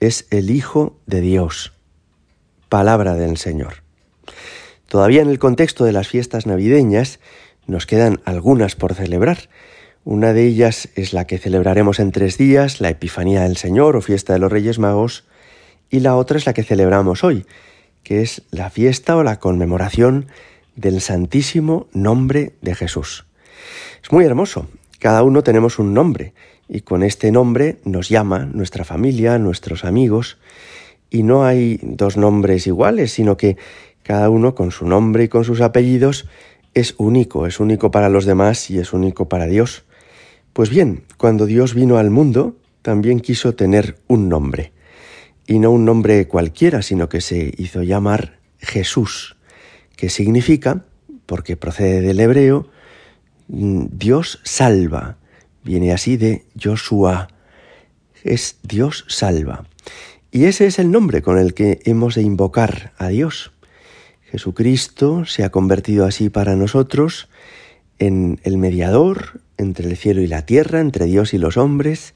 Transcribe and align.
es 0.00 0.26
el 0.30 0.50
Hijo 0.50 0.98
de 1.06 1.20
Dios. 1.20 1.74
Palabra 2.70 3.14
del 3.14 3.36
Señor. 3.36 3.82
Todavía 4.88 5.20
en 5.20 5.28
el 5.28 5.38
contexto 5.38 5.84
de 5.84 5.92
las 5.92 6.08
fiestas 6.08 6.46
navideñas 6.46 7.20
nos 7.66 7.86
quedan 7.86 8.20
algunas 8.24 8.76
por 8.76 8.94
celebrar. 8.94 9.50
Una 10.04 10.32
de 10.32 10.46
ellas 10.46 10.88
es 10.96 11.12
la 11.12 11.26
que 11.26 11.38
celebraremos 11.38 12.00
en 12.00 12.12
tres 12.12 12.38
días, 12.38 12.80
la 12.80 12.88
Epifanía 12.88 13.42
del 13.42 13.58
Señor 13.58 13.94
o 13.94 14.00
fiesta 14.00 14.32
de 14.32 14.38
los 14.38 14.50
Reyes 14.50 14.78
Magos, 14.78 15.24
y 15.90 16.00
la 16.00 16.16
otra 16.16 16.38
es 16.38 16.46
la 16.46 16.54
que 16.54 16.62
celebramos 16.62 17.22
hoy, 17.22 17.44
que 18.02 18.22
es 18.22 18.42
la 18.50 18.70
fiesta 18.70 19.16
o 19.16 19.22
la 19.22 19.38
conmemoración 19.38 20.26
del 20.76 21.02
Santísimo 21.02 21.88
Nombre 21.92 22.54
de 22.62 22.74
Jesús. 22.74 23.26
Es 24.02 24.10
muy 24.10 24.24
hermoso, 24.24 24.66
cada 25.00 25.22
uno 25.22 25.42
tenemos 25.42 25.78
un 25.78 25.94
nombre, 25.94 26.34
y 26.68 26.82
con 26.82 27.02
este 27.02 27.32
nombre 27.32 27.78
nos 27.84 28.08
llama 28.10 28.44
nuestra 28.44 28.84
familia, 28.84 29.38
nuestros 29.38 29.84
amigos, 29.84 30.38
y 31.10 31.24
no 31.24 31.44
hay 31.44 31.80
dos 31.82 32.16
nombres 32.16 32.66
iguales, 32.66 33.10
sino 33.10 33.36
que 33.36 33.56
cada 34.04 34.30
uno 34.30 34.54
con 34.54 34.70
su 34.70 34.86
nombre 34.86 35.24
y 35.24 35.28
con 35.28 35.44
sus 35.44 35.62
apellidos 35.62 36.28
es 36.74 36.94
único, 36.98 37.46
es 37.46 37.58
único 37.58 37.90
para 37.90 38.08
los 38.08 38.26
demás 38.26 38.70
y 38.70 38.78
es 38.78 38.92
único 38.92 39.28
para 39.28 39.46
Dios. 39.46 39.84
Pues 40.52 40.68
bien, 40.68 41.02
cuando 41.16 41.46
Dios 41.46 41.74
vino 41.74 41.96
al 41.96 42.10
mundo, 42.10 42.56
también 42.82 43.20
quiso 43.20 43.54
tener 43.54 43.96
un 44.06 44.28
nombre, 44.28 44.72
y 45.46 45.58
no 45.58 45.70
un 45.70 45.86
nombre 45.86 46.28
cualquiera, 46.28 46.82
sino 46.82 47.08
que 47.08 47.22
se 47.22 47.54
hizo 47.56 47.82
llamar 47.82 48.38
Jesús, 48.58 49.36
que 49.96 50.10
significa, 50.10 50.84
porque 51.24 51.56
procede 51.56 52.02
del 52.02 52.20
hebreo, 52.20 52.68
Dios 53.52 54.40
salva, 54.44 55.18
Viene 55.62 55.92
así 55.92 56.16
de 56.16 56.46
Joshua. 56.60 57.28
Es 58.24 58.58
Dios 58.62 59.04
salva. 59.08 59.66
Y 60.30 60.44
ese 60.44 60.66
es 60.66 60.78
el 60.78 60.90
nombre 60.90 61.22
con 61.22 61.38
el 61.38 61.54
que 61.54 61.80
hemos 61.84 62.14
de 62.14 62.22
invocar 62.22 62.92
a 62.96 63.08
Dios. 63.08 63.52
Jesucristo 64.22 65.24
se 65.26 65.44
ha 65.44 65.50
convertido 65.50 66.06
así 66.06 66.30
para 66.30 66.54
nosotros 66.54 67.28
en 67.98 68.40
el 68.44 68.56
mediador 68.56 69.40
entre 69.58 69.88
el 69.88 69.96
cielo 69.96 70.22
y 70.22 70.28
la 70.28 70.46
tierra, 70.46 70.80
entre 70.80 71.06
Dios 71.06 71.34
y 71.34 71.38
los 71.38 71.56
hombres. 71.56 72.14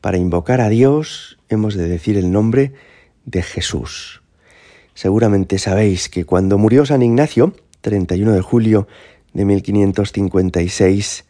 Para 0.00 0.18
invocar 0.18 0.60
a 0.60 0.68
Dios 0.68 1.38
hemos 1.48 1.74
de 1.74 1.88
decir 1.88 2.18
el 2.18 2.32
nombre 2.32 2.72
de 3.24 3.42
Jesús. 3.42 4.22
Seguramente 4.92 5.58
sabéis 5.58 6.08
que 6.08 6.24
cuando 6.26 6.58
murió 6.58 6.84
San 6.84 7.02
Ignacio, 7.02 7.54
31 7.80 8.32
de 8.32 8.40
julio 8.42 8.88
de 9.34 9.44
1556, 9.44 11.24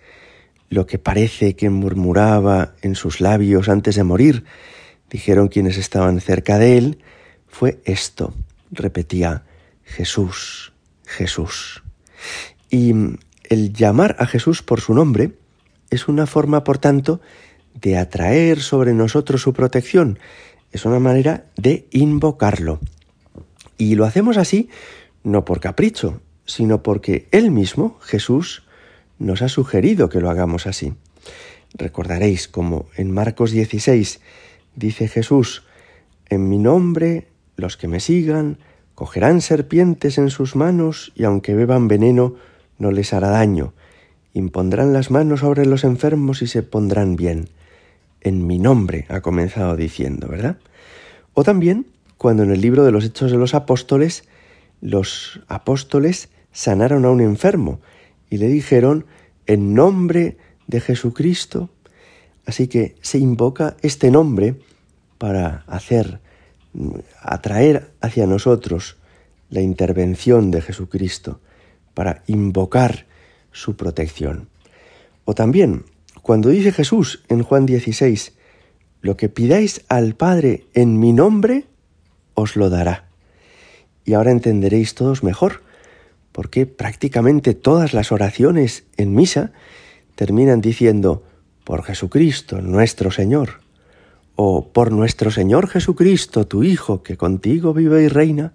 lo 0.71 0.87
que 0.87 0.99
parece 0.99 1.57
que 1.57 1.71
murmuraba 1.71 2.75
en 2.83 2.95
sus 2.95 3.21
labios 3.21 3.69
antes 3.69 3.97
de 3.97 4.05
morir, 4.05 4.45
dijeron 5.11 5.49
quienes 5.49 5.77
estaban 5.79 6.21
cerca 6.21 6.59
de 6.59 6.79
él, 6.79 6.99
fue 7.49 7.81
esto, 7.85 8.35
repetía, 8.71 9.45
Jesús, 9.85 10.73
Jesús. 11.05 11.83
Y 12.71 12.93
el 13.45 13.73
llamar 13.73 14.17
a 14.19 14.27
Jesús 14.27 14.63
por 14.63 14.81
su 14.81 14.95
nombre 14.95 15.33
es 15.91 16.09
una 16.09 16.27
forma, 16.27 16.65
por 16.65 16.79
tanto, 16.79 17.21
de 17.75 17.97
atraer 17.99 18.61
sobre 18.61 18.95
nosotros 18.95 19.43
su 19.43 19.53
protección, 19.53 20.19
es 20.73 20.85
una 20.85 20.99
manera 20.99 21.47
de 21.57 21.87
invocarlo. 21.93 22.81
Y 23.79 23.95
lo 23.95 24.05
hacemos 24.05 24.37
así 24.37 24.69
no 25.23 25.45
por 25.45 25.61
capricho, 25.61 26.21
sino 26.47 26.83
porque 26.83 27.29
Él 27.31 27.51
mismo, 27.51 27.99
Jesús, 28.01 28.65
nos 29.19 29.43
ha 29.43 29.49
sugerido 29.49 30.09
que 30.09 30.21
lo 30.21 30.31
hagamos 30.31 30.67
así. 30.67 30.95
Recordaréis 31.75 32.49
como 32.49 32.87
en 32.97 33.11
Marcos 33.11 33.51
16 33.51 34.21
dice 34.77 35.09
Jesús, 35.09 35.65
en 36.29 36.49
mi 36.49 36.59
nombre 36.59 37.29
los 37.57 37.77
que 37.77 37.89
me 37.89 38.01
sigan 38.01 38.59
cogerán 38.95 39.41
serpientes 39.41 40.19
en 40.19 40.31
sus 40.31 40.57
manos 40.57 41.13
y 41.17 41.25
aunque 41.25 41.55
beban 41.55 41.89
veneno 41.89 42.37
no 42.79 42.91
les 42.91 43.13
hará 43.13 43.29
daño, 43.31 43.73
impondrán 44.35 44.93
las 44.93 45.11
manos 45.11 45.41
sobre 45.41 45.67
los 45.67 45.85
enfermos 45.85 46.43
y 46.43 46.47
se 46.47 46.63
pondrán 46.63 47.17
bien. 47.17 47.49
En 48.21 48.47
mi 48.47 48.59
nombre 48.59 49.07
ha 49.09 49.21
comenzado 49.21 49.77
diciendo, 49.77 50.29
¿verdad? 50.29 50.59
O 51.35 51.45
también 51.45 51.87
cuando 52.19 52.43
en 52.43 52.51
el 52.51 52.61
libro 52.61 52.85
de 52.85 52.93
los 52.93 53.05
Hechos 53.05 53.31
de 53.31 53.39
los 53.39 53.55
Apóstoles 53.55 54.25
los 54.81 55.41
apóstoles 55.49 56.29
sanaron 56.55 57.05
a 57.05 57.11
un 57.11 57.21
enfermo 57.21 57.81
y 58.31 58.39
le 58.39 58.49
dijeron 58.49 59.05
en 59.47 59.75
nombre 59.75 60.39
de 60.67 60.81
Jesucristo. 60.81 61.69
Así 62.47 62.69
que 62.69 62.95
se 63.03 63.19
invoca 63.19 63.77
este 63.83 64.11
nombre 64.11 64.55
para 65.19 65.65
hacer, 65.67 66.21
atraer 67.21 67.91
hacia 68.01 68.27
nosotros 68.27 68.97
la 69.51 69.61
intervención 69.61 70.51
de 70.51 70.63
Jesucristo, 70.63 71.41
para 71.93 72.23
invocar 72.27 73.07
su 73.53 73.77
protección. 73.77 74.49
O 75.25 75.35
también, 75.35 75.85
cuando 76.23 76.49
dice 76.49 76.73
Jesús 76.73 77.25
en 77.29 77.43
Juan 77.43 77.67
16, 77.67 78.33
lo 79.01 79.17
que 79.17 79.29
pidáis 79.29 79.85
al 79.89 80.15
Padre 80.15 80.67
en 80.75 80.99
mi 80.99 81.13
nombre, 81.13 81.67
os 82.35 82.57
lo 82.57 82.71
dará. 82.71 83.09
Y 84.05 84.15
ahora 84.15 84.31
entenderéis 84.31 84.95
todos 84.95 85.23
mejor 85.23 85.63
porque 86.35 86.67
prácticamente 86.67 87.55
todas 87.55 87.95
las 87.95 88.11
oraciones 88.11 88.83
en 88.97 89.15
misa 89.15 89.53
terminan 90.17 90.61
diciendo 90.61 91.23
por 91.63 91.85
Jesucristo 91.85 92.61
nuestro 92.61 93.13
Señor, 93.13 93.61
o 94.35 94.67
por 94.73 94.91
nuestro 94.91 95.31
Señor 95.31 95.69
Jesucristo, 95.69 96.45
tu 96.45 96.65
Hijo, 96.65 97.05
que 97.05 97.17
contigo 97.17 97.73
vive 97.73 98.03
y 98.03 98.09
reina, 98.09 98.53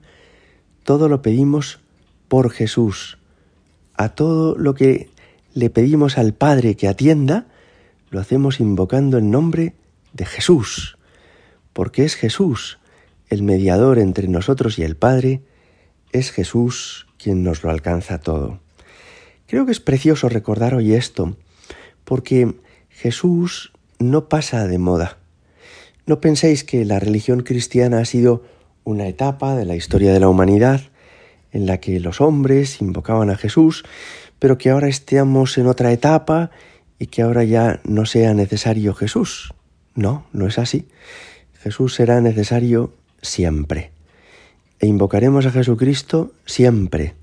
todo 0.83 1.07
lo 1.07 1.21
pedimos 1.21 1.79
por 2.27 2.51
Jesús. 2.51 3.17
A 3.95 4.09
todo 4.09 4.57
lo 4.57 4.73
que 4.73 5.09
le 5.53 5.69
pedimos 5.69 6.17
al 6.17 6.33
Padre 6.33 6.75
que 6.75 6.89
atienda, 6.89 7.47
lo 8.09 8.19
hacemos 8.19 8.59
invocando 8.59 9.17
el 9.17 9.31
nombre 9.31 9.73
de 10.11 10.25
Jesús, 10.25 10.97
porque 11.71 12.03
es 12.03 12.15
Jesús 12.15 12.77
el 13.29 13.41
mediador 13.41 13.99
entre 13.99 14.27
nosotros 14.27 14.79
y 14.79 14.83
el 14.83 14.97
Padre, 14.97 15.43
es 16.11 16.31
Jesús 16.31 17.05
quien 17.21 17.43
nos 17.43 17.63
lo 17.63 17.69
alcanza 17.69 18.19
todo. 18.19 18.59
Creo 19.45 19.65
que 19.65 19.71
es 19.71 19.79
precioso 19.79 20.29
recordar 20.29 20.73
hoy 20.73 20.93
esto, 20.93 21.35
porque 22.05 22.55
Jesús 22.89 23.71
no 23.99 24.29
pasa 24.29 24.67
de 24.67 24.77
moda. 24.77 25.17
No 26.05 26.21
penséis 26.21 26.63
que 26.63 26.85
la 26.85 26.99
religión 26.99 27.43
cristiana 27.43 27.99
ha 27.99 28.05
sido 28.05 28.43
una 28.83 29.07
etapa 29.07 29.55
de 29.55 29.65
la 29.65 29.75
historia 29.75 30.13
de 30.13 30.19
la 30.19 30.29
humanidad 30.29 30.81
en 31.51 31.65
la 31.65 31.79
que 31.79 31.99
los 31.99 32.21
hombres 32.21 32.81
invocaban 32.81 33.29
a 33.29 33.35
Jesús, 33.35 33.83
pero 34.39 34.57
que 34.57 34.69
ahora 34.69 34.87
estemos 34.87 35.57
en 35.57 35.67
otra 35.67 35.91
etapa 35.91 36.51
y 36.97 37.07
que 37.07 37.21
ahora 37.21 37.43
ya 37.43 37.81
no 37.83 38.05
sea 38.05 38.33
necesario 38.33 38.93
Jesús. 38.93 39.53
No, 39.95 40.25
no 40.31 40.47
es 40.47 40.57
así. 40.57 40.87
Jesús 41.61 41.95
será 41.95 42.21
necesario 42.21 42.93
siempre 43.21 43.91
e 44.79 44.87
invocaremos 44.87 45.45
a 45.45 45.51
Jesucristo 45.51 46.31
siempre, 46.45 47.15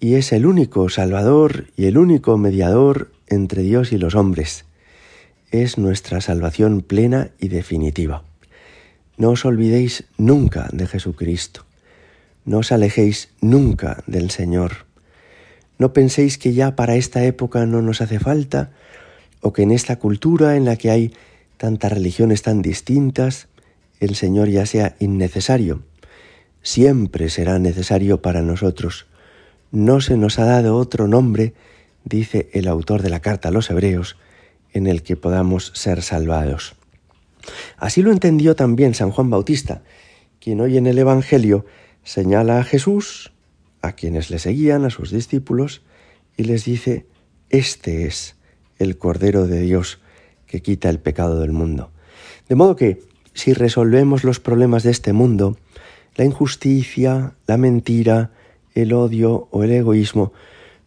y 0.00 0.14
es 0.14 0.32
el 0.32 0.46
único 0.46 0.88
Salvador 0.88 1.66
y 1.76 1.86
el 1.86 1.98
único 1.98 2.36
mediador 2.36 3.10
entre 3.26 3.62
Dios 3.62 3.92
y 3.92 3.98
los 3.98 4.14
hombres. 4.14 4.64
Es 5.50 5.78
nuestra 5.78 6.20
salvación 6.20 6.82
plena 6.82 7.30
y 7.38 7.48
definitiva. 7.48 8.22
No 9.16 9.30
os 9.30 9.44
olvidéis 9.44 10.04
nunca 10.18 10.68
de 10.72 10.86
Jesucristo. 10.86 11.64
No 12.44 12.58
os 12.58 12.72
alejéis 12.72 13.30
nunca 13.40 14.02
del 14.06 14.30
Señor. 14.30 14.86
No 15.78 15.92
penséis 15.92 16.36
que 16.36 16.52
ya 16.52 16.76
para 16.76 16.96
esta 16.96 17.24
época 17.24 17.64
no 17.66 17.80
nos 17.80 18.00
hace 18.00 18.18
falta, 18.18 18.72
o 19.40 19.52
que 19.52 19.62
en 19.62 19.70
esta 19.70 19.96
cultura 19.96 20.56
en 20.56 20.64
la 20.64 20.76
que 20.76 20.90
hay 20.90 21.12
tantas 21.56 21.92
religiones 21.92 22.42
tan 22.42 22.60
distintas, 22.60 23.48
el 24.00 24.16
Señor 24.16 24.48
ya 24.48 24.66
sea 24.66 24.96
innecesario. 24.98 25.82
Siempre 26.64 27.28
será 27.28 27.58
necesario 27.58 28.22
para 28.22 28.40
nosotros. 28.40 29.04
No 29.70 30.00
se 30.00 30.16
nos 30.16 30.38
ha 30.38 30.46
dado 30.46 30.78
otro 30.78 31.06
nombre, 31.06 31.52
dice 32.04 32.48
el 32.54 32.68
autor 32.68 33.02
de 33.02 33.10
la 33.10 33.20
carta 33.20 33.50
a 33.50 33.52
los 33.52 33.68
Hebreos, 33.68 34.16
en 34.72 34.86
el 34.86 35.02
que 35.02 35.14
podamos 35.14 35.72
ser 35.74 36.00
salvados. 36.00 36.74
Así 37.76 38.00
lo 38.00 38.12
entendió 38.12 38.56
también 38.56 38.94
San 38.94 39.10
Juan 39.10 39.28
Bautista, 39.28 39.82
quien 40.40 40.62
hoy 40.62 40.78
en 40.78 40.86
el 40.86 40.98
Evangelio 40.98 41.66
señala 42.02 42.58
a 42.58 42.64
Jesús, 42.64 43.30
a 43.82 43.92
quienes 43.92 44.30
le 44.30 44.38
seguían, 44.38 44.86
a 44.86 44.90
sus 44.90 45.10
discípulos, 45.10 45.82
y 46.34 46.44
les 46.44 46.64
dice, 46.64 47.04
Este 47.50 48.06
es 48.06 48.36
el 48.78 48.96
Cordero 48.96 49.46
de 49.46 49.60
Dios 49.60 50.00
que 50.46 50.62
quita 50.62 50.88
el 50.88 50.98
pecado 50.98 51.40
del 51.40 51.52
mundo. 51.52 51.90
De 52.48 52.54
modo 52.54 52.74
que, 52.74 53.02
si 53.34 53.52
resolvemos 53.52 54.24
los 54.24 54.40
problemas 54.40 54.82
de 54.82 54.92
este 54.92 55.12
mundo, 55.12 55.58
la 56.16 56.24
injusticia, 56.24 57.34
la 57.46 57.56
mentira, 57.56 58.30
el 58.74 58.92
odio 58.92 59.48
o 59.50 59.64
el 59.64 59.72
egoísmo, 59.72 60.32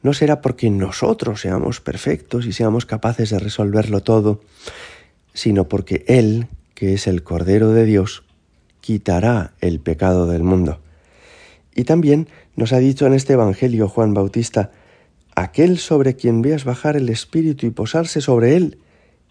no 0.01 0.13
será 0.13 0.41
porque 0.41 0.69
nosotros 0.69 1.41
seamos 1.41 1.81
perfectos 1.81 2.45
y 2.45 2.53
seamos 2.53 2.85
capaces 2.85 3.29
de 3.29 3.39
resolverlo 3.39 4.01
todo, 4.01 4.41
sino 5.33 5.68
porque 5.68 6.06
Él, 6.07 6.47
que 6.75 6.94
es 6.94 7.07
el 7.07 7.24
Cordero 7.24 7.71
de 7.71 7.85
Dios, 7.85 8.24
quitará 8.79 9.53
el 9.59 9.79
pecado 9.79 10.27
del 10.27 10.44
mundo. 10.44 10.79
Y 11.75 11.83
también 11.83 12.27
nos 12.56 12.73
ha 12.73 12.77
dicho 12.77 13.06
en 13.06 13.13
este 13.13 13.33
Evangelio 13.33 13.89
Juan 13.89 14.13
Bautista, 14.13 14.71
aquel 15.35 15.77
sobre 15.77 16.15
quien 16.15 16.41
veas 16.41 16.63
bajar 16.63 16.95
el 16.95 17.09
Espíritu 17.09 17.65
y 17.65 17.71
posarse 17.71 18.21
sobre 18.21 18.56
él, 18.56 18.80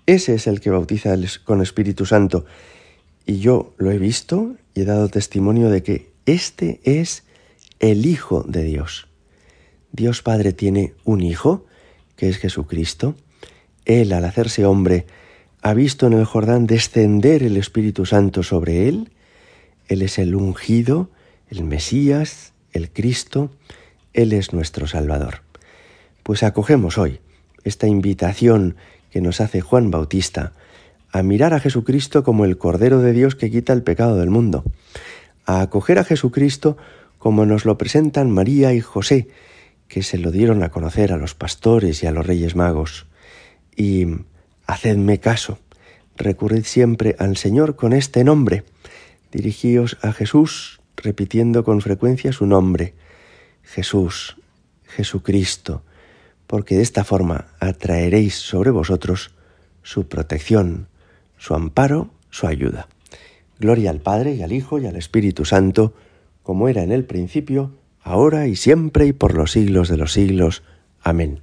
ese 0.07 0.35
es 0.35 0.47
el 0.47 0.61
que 0.61 0.71
bautiza 0.71 1.15
con 1.45 1.61
Espíritu 1.61 2.07
Santo. 2.07 2.45
Y 3.25 3.39
yo 3.39 3.75
lo 3.77 3.91
he 3.91 3.99
visto 3.99 4.55
y 4.77 4.83
he 4.83 4.85
dado 4.85 5.09
testimonio 5.09 5.71
de 5.71 5.83
que 5.83 6.13
este 6.27 6.81
es 6.85 7.25
el 7.81 8.05
Hijo 8.05 8.45
de 8.47 8.63
Dios. 8.63 9.09
Dios 9.91 10.21
Padre 10.21 10.53
tiene 10.53 10.93
un 11.03 11.23
Hijo, 11.23 11.65
que 12.15 12.29
es 12.29 12.37
Jesucristo. 12.37 13.17
Él, 13.87 14.13
al 14.13 14.27
hacerse 14.27 14.67
hombre, 14.67 15.07
ha 15.63 15.73
visto 15.73 16.07
en 16.07 16.13
el 16.13 16.27
Jordán 16.27 16.67
descender 16.67 17.43
el 17.43 17.57
Espíritu 17.57 18.05
Santo 18.05 18.43
sobre 18.43 18.87
él. 18.87 19.13
Él 19.89 20.03
es 20.03 20.19
el 20.19 20.35
ungido, 20.35 21.11
el 21.49 21.65
Mesías, 21.65 22.53
el 22.73 22.91
Cristo. 22.91 23.51
Él 24.13 24.35
es 24.35 24.53
nuestro 24.53 24.87
Salvador. 24.87 25.41
Pues 26.23 26.43
acogemos 26.43 26.99
hoy 26.99 27.21
esta 27.65 27.87
invitación 27.87 28.77
que 29.11 29.23
nos 29.23 29.41
hace 29.41 29.63
Juan 29.63 29.91
Bautista 29.91 30.53
a 31.19 31.23
mirar 31.23 31.55
a 31.55 31.61
Jesucristo 31.61 32.23
como 32.23 32.45
el 32.45 32.59
Cordero 32.59 33.01
de 33.01 33.13
Dios 33.13 33.35
que 33.35 33.51
quita 33.51 33.73
el 33.73 33.83
pecado 33.83 34.17
del 34.17 34.31
mundo, 34.31 34.65
a 35.45 35.61
acoger 35.61 35.99
a 35.99 36.05
Jesucristo 36.05 36.77
como 37.19 37.47
nos 37.47 37.65
lo 37.65 37.79
presentan 37.79 38.31
María 38.31 38.73
y 38.73 38.81
José, 38.81 39.29
que 39.89 40.03
se 40.03 40.19
lo 40.19 40.31
dieron 40.31 40.63
a 40.63 40.71
conocer 40.71 41.13
a 41.13 41.17
los 41.17 41.35
pastores 41.35 42.03
y 42.03 42.07
a 42.07 42.13
los 42.13 42.27
reyes 42.27 42.57
magos, 42.57 43.07
y 43.77 44.07
Hacedme 44.67 45.21
caso, 45.21 45.59
recurrid 46.17 46.65
siempre 46.65 47.15
al 47.21 47.37
Señor 47.37 47.77
con 47.77 47.93
este 47.93 48.25
nombre, 48.25 48.65
dirigíos 49.31 49.97
a 50.03 50.13
Jesús 50.13 50.81
repitiendo 50.97 51.63
con 51.63 51.81
frecuencia 51.81 52.33
su 52.33 52.47
nombre, 52.47 52.95
Jesús, 53.63 54.37
Jesucristo, 54.87 55.83
porque 56.47 56.77
de 56.77 56.83
esta 56.83 57.05
forma 57.05 57.49
atraeréis 57.61 58.35
sobre 58.35 58.71
vosotros 58.71 59.35
su 59.83 60.09
protección, 60.09 60.89
su 61.37 61.55
amparo, 61.55 62.11
su 62.31 62.47
ayuda. 62.47 62.89
Gloria 63.59 63.91
al 63.91 64.01
Padre 64.01 64.35
y 64.35 64.43
al 64.43 64.53
Hijo 64.53 64.79
y 64.79 64.87
al 64.87 64.97
Espíritu 64.97 65.45
Santo, 65.45 65.95
como 66.43 66.69
era 66.69 66.83
en 66.83 66.93
el 66.93 67.05
principio, 67.05 67.73
ahora 68.03 68.47
y 68.47 68.57
siempre 68.57 69.07
y 69.07 69.13
por 69.13 69.35
los 69.35 69.53
siglos 69.53 69.89
de 69.89 69.97
los 69.97 70.13
siglos. 70.13 70.63
Amén. 71.03 71.41